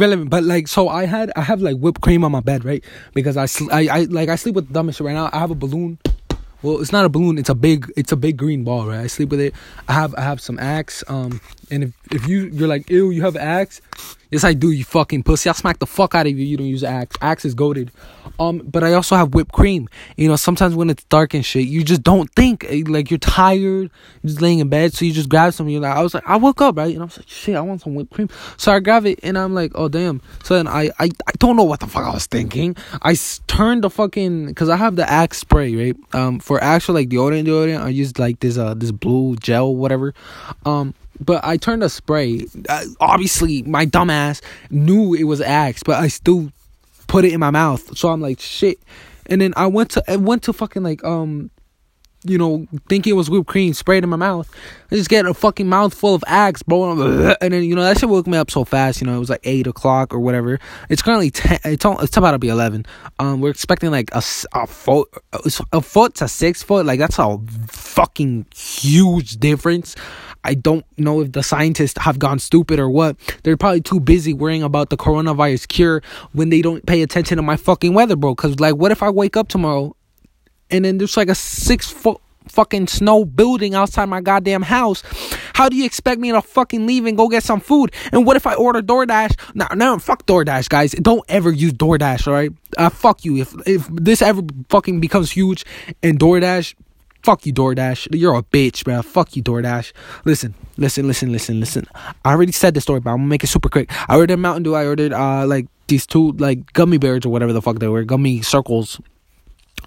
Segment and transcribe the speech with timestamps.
[0.00, 0.30] irrelevant.
[0.30, 2.82] But like, so I had I have like whipped cream on my bed, right?
[3.14, 5.30] Because I sl- I, I like I sleep with the dumbest shit right now.
[5.32, 5.98] I have a balloon.
[6.62, 7.38] Well, it's not a balloon.
[7.38, 7.90] It's a big.
[7.96, 9.00] It's a big green ball, right?
[9.00, 9.54] I sleep with it.
[9.88, 11.02] I have I have some axe.
[11.08, 11.40] Um,
[11.70, 13.80] and if if you you're like, ew, you have axe.
[14.30, 14.70] Yes, I do.
[14.70, 15.48] You fucking pussy.
[15.50, 16.44] I'll smack the fuck out of you.
[16.44, 17.16] You don't use axe.
[17.20, 17.90] Axe is goaded.
[18.38, 19.88] Um, but I also have whipped cream.
[20.16, 22.64] You know, sometimes when it's dark and shit, you just don't think.
[22.68, 23.90] eh, Like you're tired, you're
[24.24, 25.68] just laying in bed, so you just grab some.
[25.68, 27.60] You're like, I was like, I woke up right, and I was like, shit, I
[27.60, 28.28] want some whipped cream.
[28.56, 30.22] So I grab it, and I'm like, oh damn.
[30.44, 32.76] So then I I, I don't know what the fuck I was thinking.
[33.02, 35.96] I turned the fucking because I have the axe spray right.
[36.14, 40.14] Um, for actual like deodorant deodorant, I used like this uh this blue gel whatever.
[40.64, 40.94] Um.
[41.20, 42.46] But I turned a spray.
[43.00, 46.50] Obviously, my dumbass knew it was Axe, but I still
[47.06, 47.96] put it in my mouth.
[47.96, 48.78] So I'm like, shit.
[49.26, 51.50] And then I went to I went to fucking like um
[52.24, 54.50] you know, thinking it was whipped cream, sprayed in my mouth.
[54.90, 57.34] I just get a fucking mouthful of Axe, bro.
[57.40, 59.00] And then, you know, that shit woke me up so fast.
[59.00, 60.58] You know, it was like 8 o'clock or whatever.
[60.90, 61.60] It's currently 10.
[61.64, 62.84] It's, all, it's about to be 11.
[63.18, 65.08] Um, We're expecting like a a foot,
[65.72, 66.84] a foot to six foot.
[66.84, 69.96] Like, that's a fucking huge difference.
[70.44, 73.16] I don't know if the scientists have gone stupid or what.
[73.42, 76.02] They're probably too busy worrying about the coronavirus cure
[76.32, 78.34] when they don't pay attention to my fucking weather, bro.
[78.34, 79.94] Cause like, what if I wake up tomorrow
[80.70, 85.02] and then there's like a six foot fucking snow building outside my goddamn house.
[85.54, 87.92] How do you expect me to fucking leave and go get some food?
[88.12, 89.54] And what if I order DoorDash?
[89.54, 90.92] No, no, fuck DoorDash, guys.
[90.92, 92.52] Don't ever use DoorDash, alright?
[92.76, 93.36] Uh, fuck you.
[93.36, 95.64] If if this ever fucking becomes huge
[96.02, 96.74] and DoorDash,
[97.22, 98.08] fuck you, DoorDash.
[98.18, 99.02] You're a bitch, bro.
[99.02, 99.92] Fuck you, DoorDash.
[100.24, 101.86] Listen, listen, listen, listen, listen.
[102.24, 103.90] I already said the story, but I'm gonna make it super quick.
[104.08, 104.74] I ordered Mountain Dew.
[104.74, 108.04] I ordered uh like these two like gummy bears or whatever the fuck they were,
[108.04, 109.00] gummy circles.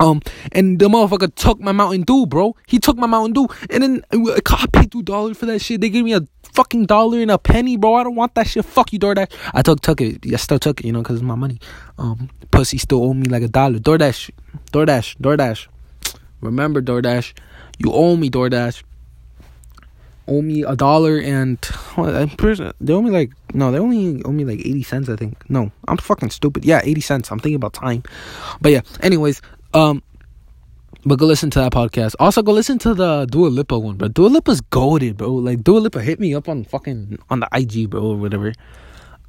[0.00, 2.56] Um, and the motherfucker took my Mountain Dew, bro.
[2.66, 5.80] He took my Mountain Dew, and then uh, I paid two dollars for that shit.
[5.80, 7.94] They gave me a fucking dollar and a penny, bro.
[7.94, 8.64] I don't want that shit.
[8.64, 9.32] Fuck you, DoorDash.
[9.54, 10.24] I took took it.
[10.32, 11.60] I still took it, you know, cause it's my money.
[11.98, 13.78] Um, pussy still owe me like a dollar.
[13.78, 14.30] DoorDash,
[14.72, 15.68] DoorDash, DoorDash.
[16.42, 17.32] Remember, DoorDash,
[17.78, 18.82] you owe me, DoorDash.
[20.28, 21.58] Owe me a dollar and
[21.96, 25.08] I'm pretty they owe me like no, they only owe me like eighty cents.
[25.08, 25.50] I think.
[25.50, 26.64] No, I'm fucking stupid.
[26.64, 27.32] Yeah, eighty cents.
[27.32, 28.04] I'm thinking about time.
[28.60, 29.42] But yeah, anyways,
[29.74, 30.00] um,
[31.04, 32.14] but go listen to that podcast.
[32.20, 34.08] Also, go listen to the Dua Lipa one, bro.
[34.08, 35.32] Dua Lipa's goaded, bro.
[35.32, 38.52] Like Dua Lipa hit me up on fucking on the IG, bro, or whatever.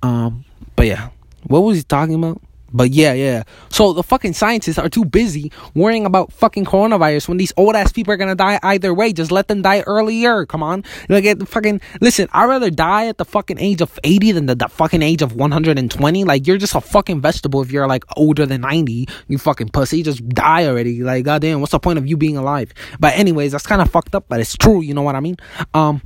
[0.03, 1.09] Um, but yeah,
[1.47, 2.39] what was he talking about?
[2.73, 3.43] But yeah, yeah.
[3.69, 7.91] So the fucking scientists are too busy worrying about fucking coronavirus when these old ass
[7.91, 9.13] people are gonna die either way.
[9.13, 10.45] Just let them die earlier.
[10.45, 12.27] Come on, like at the fucking listen.
[12.33, 15.35] I'd rather die at the fucking age of eighty than the, the fucking age of
[15.35, 16.23] one hundred and twenty.
[16.23, 19.07] Like you're just a fucking vegetable if you're like older than ninety.
[19.27, 21.03] You fucking pussy, just die already.
[21.03, 22.73] Like goddamn, what's the point of you being alive?
[22.99, 24.81] But anyways, that's kind of fucked up, but it's true.
[24.81, 25.37] You know what I mean?
[25.73, 26.01] Um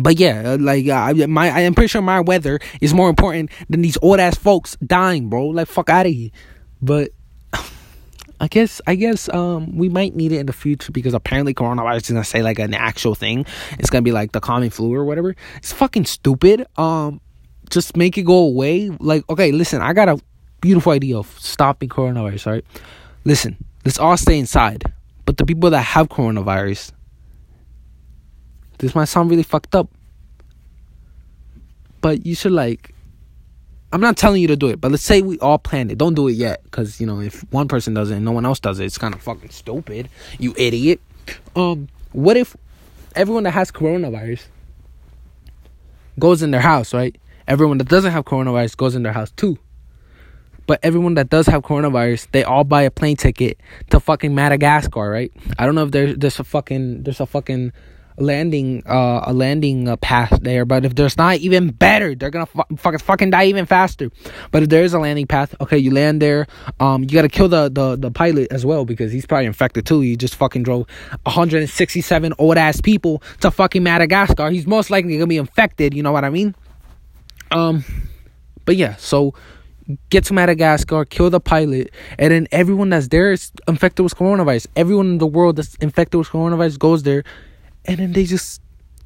[0.00, 3.08] but yeah, uh, like uh, I- my, I am pretty sure my weather is more
[3.08, 5.46] important than these old ass folks dying, bro.
[5.48, 6.30] Like fuck out of here.
[6.82, 7.10] But
[8.40, 12.02] I guess I guess um we might need it in the future because apparently coronavirus
[12.02, 13.46] is gonna say like an actual thing.
[13.78, 15.34] It's gonna be like the common flu or whatever.
[15.56, 16.66] It's fucking stupid.
[16.76, 17.20] Um,
[17.70, 18.90] just make it go away.
[19.00, 20.20] Like okay, listen, I got a
[20.60, 22.46] beautiful idea of stopping coronavirus.
[22.46, 22.64] Right,
[23.24, 24.82] listen, let's all stay inside.
[25.26, 26.92] But the people that have coronavirus,
[28.84, 29.88] this might sound really fucked up,
[32.00, 32.90] but you should like.
[33.92, 35.98] I'm not telling you to do it, but let's say we all planned it.
[35.98, 38.44] Don't do it yet, because you know if one person does it and no one
[38.44, 40.08] else does it, it's kind of fucking stupid.
[40.38, 41.00] You idiot.
[41.54, 42.56] Um, what if
[43.14, 44.46] everyone that has coronavirus
[46.18, 47.16] goes in their house, right?
[47.46, 49.58] Everyone that doesn't have coronavirus goes in their house too.
[50.66, 55.10] But everyone that does have coronavirus, they all buy a plane ticket to fucking Madagascar,
[55.10, 55.30] right?
[55.58, 57.72] I don't know if there's there's a fucking there's a fucking
[58.16, 62.14] landing uh a landing uh, path there, but if there's not, even better.
[62.14, 64.10] They're gonna fu- fucking fucking die even faster.
[64.50, 66.46] But if there is a landing path, okay, you land there.
[66.80, 70.00] Um, you gotta kill the the the pilot as well because he's probably infected too.
[70.00, 70.86] He just fucking drove
[71.22, 74.50] 167 old ass people to fucking Madagascar.
[74.50, 75.94] He's most likely gonna be infected.
[75.94, 76.54] You know what I mean?
[77.50, 77.84] Um,
[78.64, 79.34] but yeah, so
[80.10, 84.66] get to Madagascar, kill the pilot, and then everyone that's there is infected with coronavirus.
[84.76, 87.24] Everyone in the world that's infected with coronavirus goes there,
[87.86, 88.60] and then they just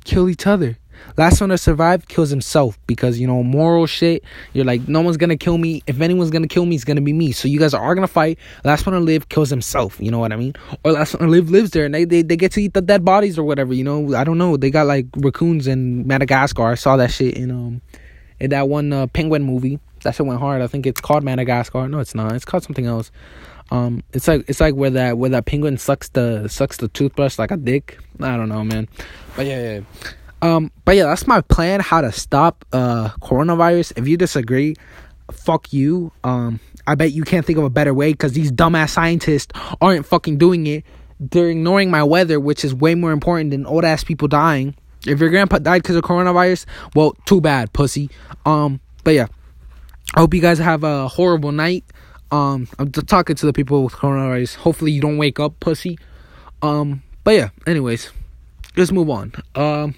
[0.04, 0.78] kill each other.
[1.16, 4.24] Last one to survive kills himself because you know moral shit.
[4.52, 5.82] You're like, no one's gonna kill me.
[5.86, 7.32] If anyone's gonna kill me, it's gonna be me.
[7.32, 8.38] So you guys are gonna fight.
[8.64, 10.00] Last one to live kills himself.
[10.00, 10.54] You know what I mean?
[10.84, 12.80] Or last one to live lives there, and they, they they get to eat the
[12.80, 13.72] dead bodies or whatever.
[13.72, 14.56] You know, I don't know.
[14.56, 16.66] They got like raccoons in Madagascar.
[16.66, 17.80] I saw that shit in um
[18.40, 19.78] in that one uh, penguin movie.
[20.04, 20.62] That shit went hard.
[20.62, 21.88] I think it's called Madagascar.
[21.88, 22.32] No, it's not.
[22.32, 23.10] It's called something else.
[23.70, 27.38] Um, it's like it's like where that where that penguin sucks the sucks the toothbrush
[27.38, 27.98] like a dick.
[28.20, 28.88] I don't know, man.
[29.36, 29.80] But yeah, yeah.
[30.40, 31.80] Um, but yeah, that's my plan.
[31.80, 33.92] How to stop uh coronavirus.
[33.96, 34.76] If you disagree,
[35.30, 36.12] fuck you.
[36.24, 40.06] Um, I bet you can't think of a better way because these dumbass scientists aren't
[40.06, 40.84] fucking doing it.
[41.20, 44.74] They're ignoring my weather, which is way more important than old ass people dying.
[45.06, 46.64] If your grandpa died because of coronavirus,
[46.94, 48.10] well, too bad, pussy.
[48.46, 49.26] Um, but yeah,
[50.14, 51.84] I hope you guys have a horrible night.
[52.30, 54.56] Um, I'm talking to the people with coronavirus.
[54.56, 55.98] Hopefully, you don't wake up, pussy.
[56.62, 58.10] Um, but yeah, anyways,
[58.76, 59.32] let's move on.
[59.54, 59.94] Um,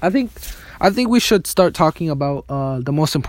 [0.00, 0.30] I think,
[0.80, 3.20] I think we should start talking about uh the most important.